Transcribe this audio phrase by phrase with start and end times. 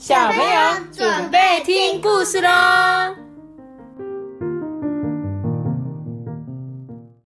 [0.00, 2.48] 小朋友准备听故事喽。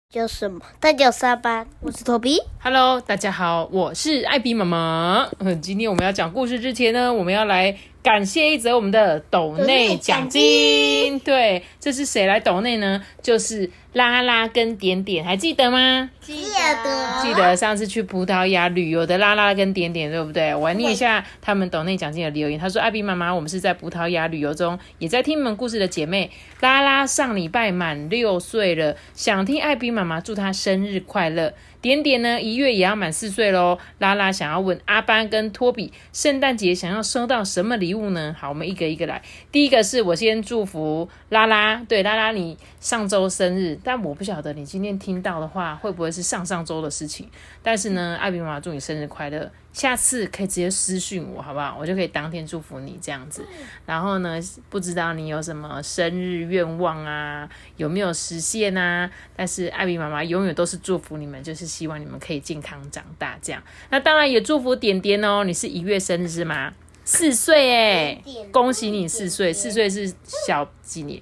[0.09, 0.59] 叫什么？
[0.81, 2.39] 大家上班，我是托比。
[2.63, 5.29] Hello，大家好，我是艾比妈妈。
[5.41, 11.19] 嗯， 今天我们要讲故事之前呢，我们要来感谢一则我们的抖内奖金。
[11.21, 13.01] 对，这是谁来抖内呢？
[13.23, 16.11] 就是拉拉跟点点，还记得吗？
[16.21, 20.53] 记得记得上次去葡萄牙旅游的拉拉跟点点，对不对？
[20.53, 22.59] 我来念一下他们抖内奖金的留言。
[22.59, 31.55] 他说：“艾比妈妈，我们是在葡萄牙旅游中，也在听你们故事的姐妹拉拉，上礼拜满六岁了，想听艾比妈妈祝她生日快乐。
[31.83, 33.77] 点点呢，一月也要满四岁喽。
[33.99, 38.35] 拉拉想要问阿班跟托比，圣诞节想要收到什么礼物呢？
[38.39, 39.21] 好，我们一个一个来。
[39.51, 47.29] 第一个是我先祝福拉拉，对拉拉，你上周生日，但我不晓得你今天听到的话会不会是上上周的事情。
[47.65, 51.77] 但是呢，艾比妈妈祝你生日快乐，下次可以直接私讯我，好不好？
[51.81, 53.45] 我就可以当天祝福你这样子。
[53.87, 59.11] 然后呢，不知道你有什么生日愿望啊，有没有实现啊？
[59.35, 63.63] 但是艾比妈妈永远都是祝福你们，就是希望你们可以健康长大这样。
[63.91, 66.73] 那当然也祝福点点哦，你是一月生日是吗？
[67.05, 70.15] 四岁哎恭喜你四岁，四岁是
[70.47, 71.21] 小几年？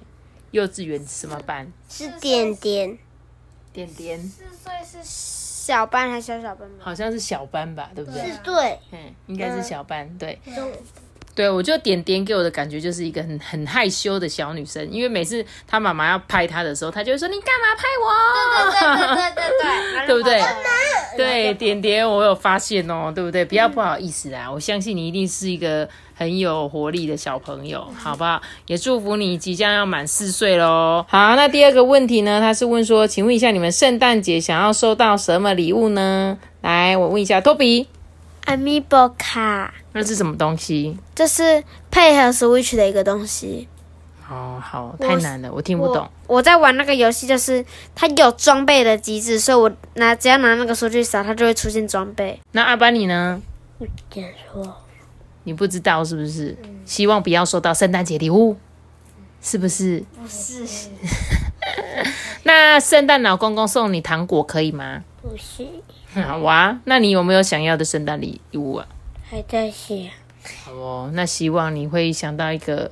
[0.51, 1.71] 幼稚园什么班？
[1.89, 2.97] 是点点，
[3.71, 5.01] 点点四岁是
[5.61, 6.77] 小班还是小小班吗？
[6.79, 8.23] 好像是小班吧，对不对？
[8.23, 10.39] 是对，嗯，应该是小班，对。
[11.33, 18.05] 对，我觉得点点给我的感觉就是一个很很害羞的小女生，因为每次她妈妈要拍她的时候，她就会说：“你干嘛拍我？”
[19.15, 20.41] 对对对对，对不对？
[21.17, 23.45] 对，点点，我有发现哦，对不对？
[23.45, 28.41] 不要不好意思啊，我相信你一定是一个很有活力的小朋友，好不好？
[28.67, 31.05] 也祝福你即将要满四岁喽。
[31.07, 32.39] 好，那第二个问题呢？
[32.39, 36.37] 他是问说，请问一下，你们圣诞节想要收到什么礼物呢？
[36.61, 37.87] 来，我问一下托比，
[38.45, 40.97] Amiibo 卡，那是什么东西？
[41.15, 43.67] 这是配合 Switch 的一个东西。
[44.29, 46.09] 哦，好，太难了，我听不懂。
[46.27, 52.39] 我我在玩那个游戏，就是它有装备的机制，所以我拿只要拿那个数据扫，它就会出现装备。
[52.53, 53.41] 那阿班你呢？
[54.09, 54.77] 点说
[55.43, 56.57] 你不知道是不是？
[56.85, 58.55] 希望不要收到圣诞节礼物，
[59.41, 60.03] 是不是？
[60.21, 60.63] 不是，
[62.43, 65.03] 那圣诞老公公送你糖果可以吗？
[65.21, 65.67] 不是，
[66.13, 68.87] 好 哇，那你有没有想要的圣诞礼物啊？
[69.29, 69.97] 还在想，
[70.65, 72.91] 好哦，那希望你会想到一个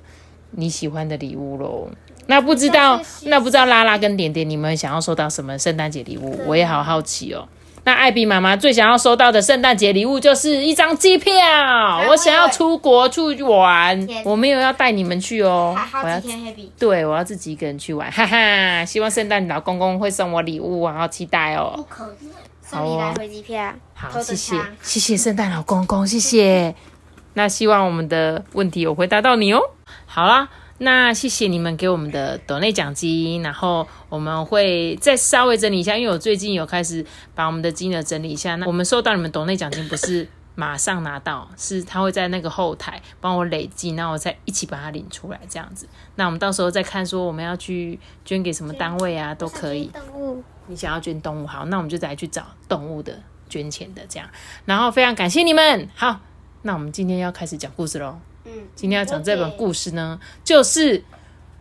[0.51, 1.89] 你喜欢的礼物喽。
[2.27, 6.39] 那不知道，那不知道拉拉跟点点，你们想要收到什么圣诞节礼物？
[6.45, 7.47] 我也好好奇哦。
[7.85, 11.33] 那艾比妈妈最想要收到的圣诞节礼物就是一张机票，
[12.07, 16.21] 我想要出国去玩，我没有要带你们去哦，我要。
[16.77, 18.85] 对我要自己一个人去玩，哈哈。
[18.85, 21.83] 希望圣诞老公公会送我礼物，我好期待哦。
[21.89, 22.05] 可
[22.77, 23.73] 以，好哦，回机票。
[23.93, 26.75] 好，谢谢，谢谢圣诞老公公，谢谢。
[27.33, 29.61] 那希望我们的问题有回答到你哦。
[30.05, 38.55] 好啦，那谢谢你们给我们的抖内奖金，然后我们会再稍微整理一下，因为我最近有开始把我们的金额整理一下。
[38.55, 40.27] 那我们收到你们抖内奖金不是
[40.59, 45.87] 马上拿到，是他会在那个后台帮我累计，那我再一起把它领出来，这样子。
[46.15, 49.85] 那我们到时候再看说我们要去捐给什么单位啊，都可以。
[49.85, 54.29] 动物你想要捐动物，好，那我们就再去找动物的捐钱的这样。
[54.65, 56.19] 然后非常感谢你们，好，
[56.63, 58.19] 那我们今天要开始讲故事喽。
[58.43, 61.01] 嗯，今天要讲这本故事呢，就是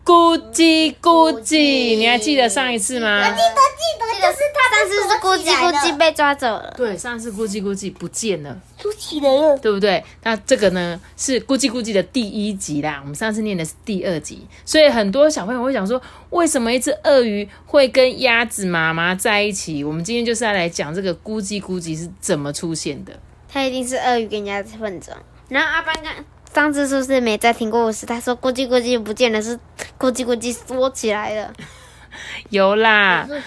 [0.09, 3.19] 咕叽咕叽，你还记得上一次吗？
[3.19, 6.73] 我记得记得就是他上次是咕叽咕叽被抓走了。
[6.75, 10.03] 对，上次咕叽咕叽不见了，出起来了，对不对？
[10.23, 19.83] 那这个呢是咕叽咕叽的第一集啦，我们上次念的是第二集，所以很多小朋友会想说，为什么一只鳄鱼会跟鸭子妈妈在一起？
[19.83, 23.13] 我们今天就是要来讲这个咕叽咕叽是怎么出现的。
[23.47, 25.13] 它一定是鳄鱼跟鸭子混种。
[25.49, 26.11] 然后阿班刚
[26.53, 28.05] 上次是不是没再听过故事？
[28.05, 29.57] 他说咕叽咕叽不见了，是
[29.99, 31.53] 咕叽咕叽缩起来了。
[32.49, 33.27] 有啦，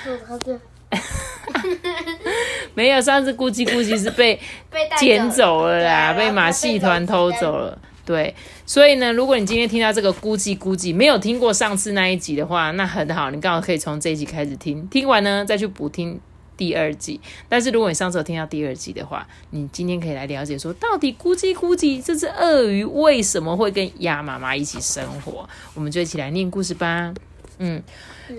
[2.75, 4.39] 没有上次咕叽咕叽是被
[4.71, 7.79] 被带捡走了啦，被马戏团偷走了。
[8.05, 8.35] 对，
[8.67, 16.21] 所以呢，如果你今天听到这个咕叽咕叽，没有听过上次那一集的话，那很好，你刚好可以从这一集开始听，听完呢再去补听
[16.57, 17.21] 第二季。
[17.49, 25.49] 但是如果你上次有听到第二季的话，你今天可以来了解说，到底咕叽咕叽这只鳄鱼为什么会跟鸭妈妈一起生活？
[25.75, 27.15] 我们就一起来念故事吧。
[27.59, 27.83] 嗯，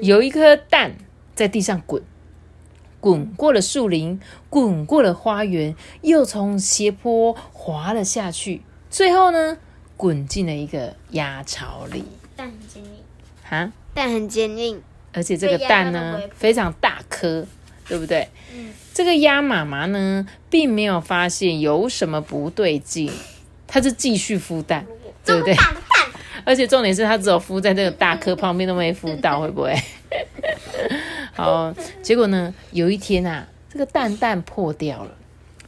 [0.02, 0.96] 有一颗蛋
[1.36, 2.02] 在地上滚。
[3.00, 4.18] 滚过了树林，
[4.50, 9.58] 滚过了花园，又从斜坡滑了下去，最后呢，
[9.98, 12.06] 滚进了一个鸭巢里。
[12.38, 12.92] 蛋很坚硬，
[13.44, 14.82] 哈，蛋很坚硬。
[15.12, 17.46] 而且这个蛋呢非常大颗，
[17.88, 18.28] 对不对？
[18.94, 23.12] 这个鸭妈妈呢，并没有发现有什么不对劲，
[23.68, 24.86] 它是继续孵蛋。
[25.26, 25.56] 对不对？
[26.44, 29.74] 而且重点是它只有孵在这个大颗旁边都没孵到，会不会？
[31.32, 35.12] 好，结果呢，有一天啊，这个蛋蛋破掉了，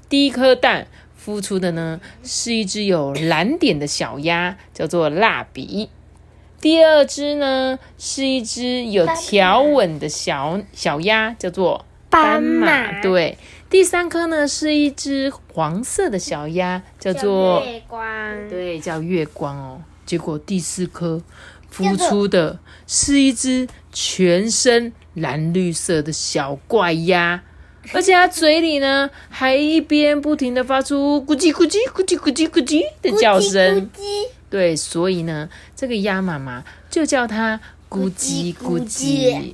[0.09, 0.88] 第一颗蛋
[1.25, 5.89] 孵出的呢是一只有蓝点的小鸭，叫做蜡笔。
[6.59, 11.85] 第二只呢是一只有条纹的小小鸭，叫做
[12.15, 13.01] 斑马。
[13.01, 13.38] 对，
[13.69, 19.81] 第三颗呢是一只黄色的小鸭，叫做月光，对，叫月光哦。
[20.06, 21.21] 结果第四颗
[21.73, 22.57] 孵出的
[22.88, 27.44] 是一只全身蓝绿色的小怪鸭，
[27.91, 33.81] 而且它嘴里呢还一边不停的发出咕叽咕叽咕叽咕叽咕叽的叫声。
[33.81, 37.59] 咕叽对，所以呢，这个鸭妈妈就叫它
[37.89, 39.53] 咕叽咕叽。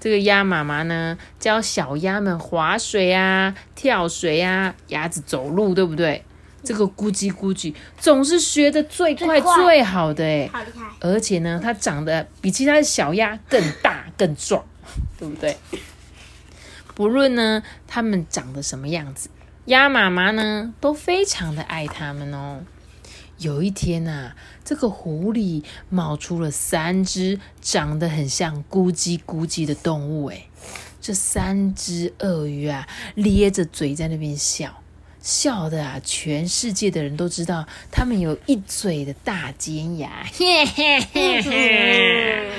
[0.00, 6.24] 这个鸭妈妈呢，教小鸭们划水啊、跳水啊，鸭子走路，对不对？
[6.62, 10.86] 这个咕叽咕叽总是学的最快最好的哎，好厉害！
[11.00, 14.62] 而且呢，它长得比其他的小鸭更大更壮，
[15.18, 15.56] 对不对？
[16.94, 19.30] 不论呢，它们长得什么样子，
[19.66, 22.60] 鸭妈妈呢都非常的爱它们哦。
[23.40, 24.32] 有一天呐、
[24.64, 30.48] 这个湖里冒出了三只长得很像咕叽咕叽的动物，诶，
[31.00, 34.82] 这三只鳄鱼啊，咧着嘴在那边笑，
[35.22, 42.52] 笑的啊，全世界的人都知道它们有一嘴的大尖牙，嘿嘿嘿嘿。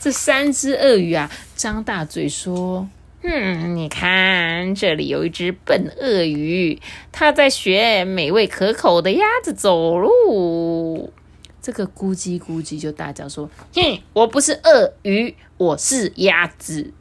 [0.00, 2.88] 这三只鳄鱼啊，张大嘴说
[3.28, 6.80] ：“嗯，你看，这里有一只笨鳄鱼，
[7.10, 11.12] 它在学美味可口的鸭子走路。”
[11.60, 16.92] 这个咕叽咕叽就大叫说：“哼，我不是鳄鱼，我是鸭子。”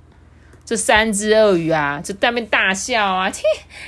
[0.65, 3.29] 这三只鳄鱼啊，就在那边大笑啊！
[3.29, 3.43] 切，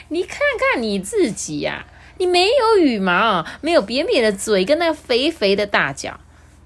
[0.09, 1.87] 你看看你自己呀、
[2.19, 6.19] 你没有羽毛，没有扁扁的嘴跟那个肥肥的大脚，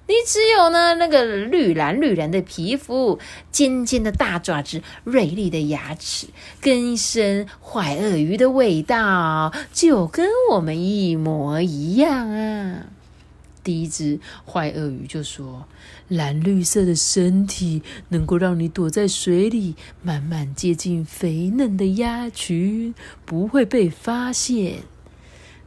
[0.07, 3.17] 你只有呢那个绿蓝绿蓝的皮肤，
[3.51, 6.27] 尖尖的大爪子，锐利的牙齿，
[6.59, 12.87] 跟一身坏鳄鱼的味道，就跟我们一模一样啊！
[13.63, 15.65] 第一只坏鳄鱼就说
[16.09, 24.79] ：“蓝绿色的身体能够让你躲在水里，慢慢接近肥嫩的鸭群，不会被发现。”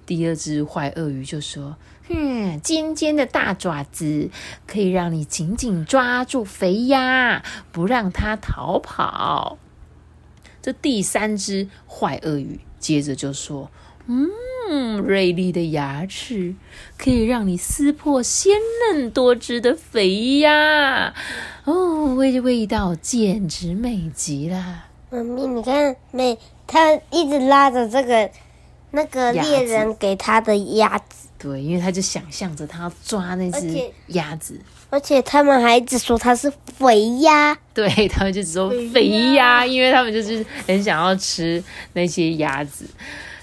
[0.05, 1.77] 第二只坏鳄鱼就说
[2.09, 4.31] ：“哼，尖尖的大爪子
[4.67, 7.43] 可以让你紧紧抓住肥鸭，
[7.73, 9.59] 不让它逃跑。”
[10.61, 13.71] 这第三只坏鳄鱼接着就说
[14.07, 16.55] ：“嗯，锐利的牙齿
[16.97, 18.57] 可以让你撕破鲜
[18.93, 21.15] 嫩多汁的肥鸭，
[21.65, 24.87] 哦，味味道简直美极了。
[25.11, 28.31] 妈咪，你看，没他一直拉着这个
[28.91, 34.59] 那个猎人给他的鸭子，对，因为他就想象着他要抓那只鸭子，
[34.89, 37.55] 而且他们还一直说它是肥鸭。
[37.75, 41.63] 对他们就只说肥鸭，因为他们就是很想要吃
[41.93, 42.87] 那些鸭子。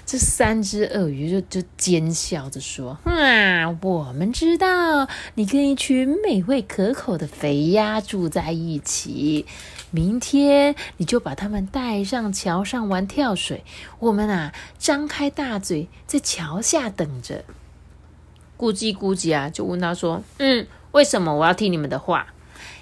[0.04, 5.06] 这三只鳄鱼就就奸笑着说：“啊，我们知道
[5.36, 9.46] 你跟一群美味可口的肥鸭住在一起，
[9.92, 13.62] 明天你就把它们带上桥上玩跳水。
[14.00, 17.44] 我们啊，张开大嘴在桥下等着。”
[18.62, 22.32] 咕叽咕叽啊，就问他说：“嗯，为什么我要听你们的话？”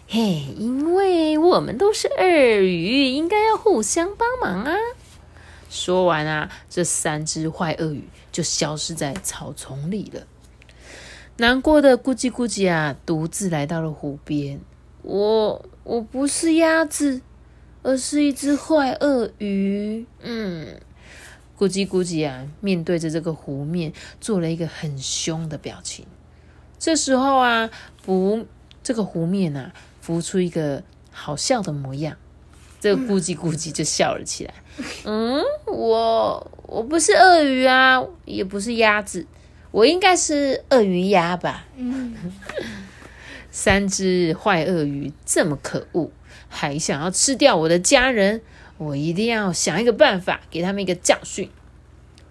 [0.07, 2.27] 嘿，因为我们都是鳄
[2.61, 4.77] 鱼，应该要互相帮忙啊！
[5.71, 10.27] 说完啊，这三只坏鳄鱼就消失在草丛里了。
[11.39, 14.61] 难过的咕叽咕叽啊，独自来到了湖边。
[15.01, 17.23] 我我不是鸭子，
[17.83, 20.05] 而是一只坏鳄鱼。
[20.21, 20.79] 嗯，
[21.61, 26.07] 咕叽咕叽啊，面对着这个湖面，做了一个很凶的表情。
[26.79, 27.69] 这时候啊，
[28.07, 28.47] 湖
[28.83, 32.17] 这个湖面啊，浮出一个好笑的模样。
[32.81, 34.55] 这咕叽咕叽就笑了起来。
[35.05, 39.27] 嗯，我我不是鳄鱼啊，也不是鸭子，
[39.71, 41.67] 我应该是鳄鱼鸭吧？
[43.51, 46.11] 三只坏鳄鱼这么可恶，
[46.49, 48.41] 还想要吃掉我的家人，
[48.81, 51.51] 我一定要想一个办法，给他们一个教训。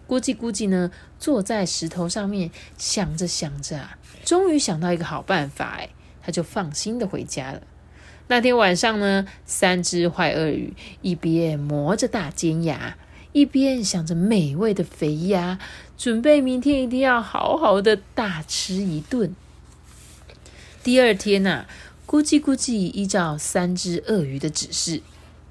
[0.08, 0.90] 咕叽咕叽呢，
[1.20, 5.90] 坐在石头上面想着想着啊，终于想到一个好办法，哎，
[6.24, 7.62] 他就放心的回家了。
[8.30, 12.98] 那天晚上呢，三只坏鳄鱼一边磨着大尖牙，
[13.32, 15.60] 一边想着美味的肥鸭，
[16.00, 19.36] 准备明天一定要好好的大吃一顿。
[20.84, 21.68] 第二天呐、
[22.08, 25.04] 咕叽咕叽依照三只鳄鱼的指示，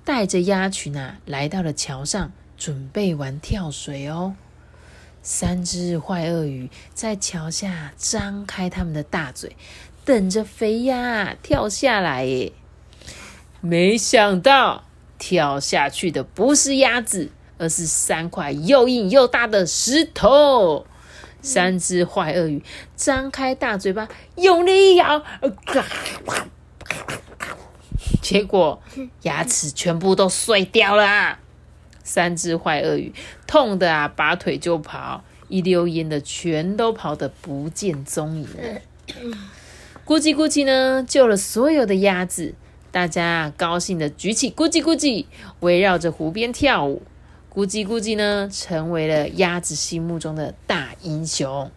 [0.09, 4.37] 带着鸭群啊来到了桥上，准备玩跳水哦。
[5.21, 9.55] 三只坏鳄鱼在桥下张开他们的大嘴，
[10.07, 12.55] 等着肥鸭跳下来耶。
[13.61, 14.85] 没想到
[15.19, 20.87] 跳下去的不是鸭子，而是三块又硬又大的石头。
[21.43, 22.65] 三只坏鳄鱼
[22.97, 25.55] 张开大嘴巴，用力一咬，呃
[28.29, 28.83] 结果
[29.23, 31.39] 牙齿全部都碎掉了。
[32.05, 33.11] 三只坏鳄鱼
[33.47, 38.83] 痛的啊，拔腿就跑，一溜烟的全都跑得不见踪影了。
[40.05, 42.55] 咕叽咕叽呢，救了所有的鸭子，
[42.91, 45.25] 大家高兴的举起咕叽咕叽，
[45.61, 47.01] 围绕着湖边跳舞。
[47.51, 51.71] 咕叽咕叽呢，成为了鸭子心目中的大英雄。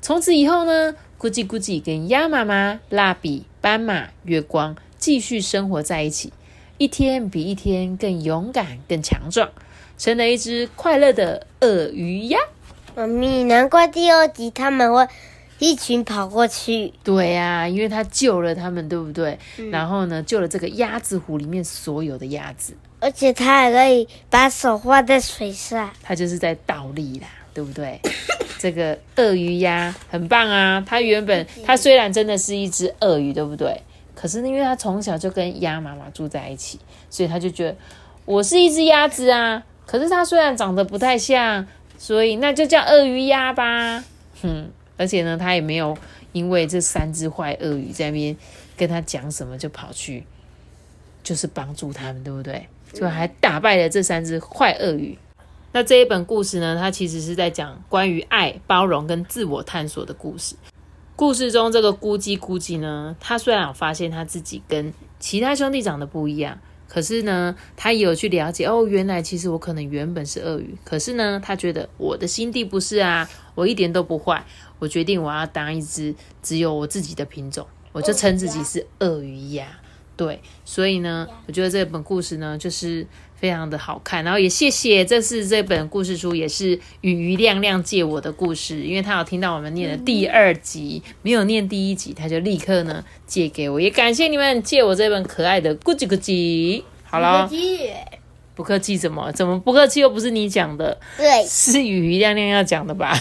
[0.00, 6.30] 从此以后呢，咕叽咕叽跟鸭妈妈、蜡笔、斑马、月光继续生活在一起，
[6.76, 9.48] 一天比一天更勇敢、更强壮，
[9.96, 12.38] 成了一只快乐的鳄鱼鸭。
[12.94, 15.08] 妈咪，难怪第二集他们会
[15.58, 16.92] 一群跑过去。
[17.02, 19.38] 对呀、因为他救了他们，对不对？
[19.70, 25.90] 然后呢，救了这个鸭子湖里面所有的鸭子，而且他还可以把手画在水上。
[26.02, 27.98] 他就是在倒立啦，对不对？
[28.60, 30.84] 这个鳄鱼鸭很棒啊！
[30.86, 33.80] 它原本它虽然真的是一只鳄鱼，对不对？
[34.20, 37.76] 可是因为他从小就跟鸭妈妈住在一起，所以他就觉得
[38.26, 39.64] 我是一只鸭子啊。
[39.86, 44.04] 可是它虽然长得不太像，所以那就叫鳄鱼鸭吧。
[44.42, 45.96] 哼，而且呢，它也没有
[46.32, 48.36] 因为这三只坏鳄鱼在那边
[48.76, 50.26] 跟他讲什么就跑去，
[51.22, 52.68] 就是帮助他们，对不对？
[52.92, 55.16] 所以还打败了这三只坏鳄鱼。
[55.72, 60.54] 那这一本故事呢，它其实是在讲关于爱、包容跟自我探索的故事。
[61.20, 66.58] 故事中这个咕叽咕叽呢，他虽然有发现他自己跟其他兄弟长得不一样，
[66.88, 74.42] 可是呢，他也有去了解哦，原来其实我可能原本是鳄鱼，可是呢，他觉得我的心地不是啊，我一点都不坏，
[74.78, 79.66] 我决定我要当一只只有我自己的品种，我就称自己是鳄鱼鸭。
[80.20, 96.82] 对，所以呢，我觉得这本故事呢，就是非常的好看，然后也谢谢这次这本故事书也是雨鱼亮亮借我的故事，因为他有听到我们念的第二集，没有念第一集，他就立刻呢借给我，也感谢你们借我这本可爱的咕叽咕叽。
[97.02, 97.48] 好了，
[98.54, 100.00] 不客气，怎么怎么不客气？
[100.00, 103.18] 又不是你讲的，对，是雨鱼亮亮要讲的吧？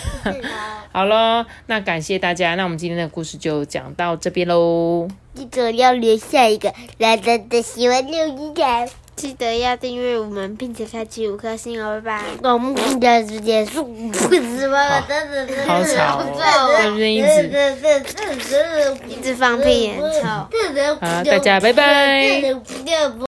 [0.91, 5.07] 好咯，那感谢大家，那我们今天的故事就讲到这边喽。
[5.35, 8.89] 记得要留下一个蓝蓝的喜欢六一点。
[9.15, 12.49] 记得要订阅我们，并且开启五颗星哦，拜拜。
[12.53, 14.81] 我们的时间是不是吗？
[15.67, 17.51] 好吵哦，在那边一直。
[19.09, 20.21] 一直放屁，很臭。
[21.01, 22.39] 好，大家拜拜。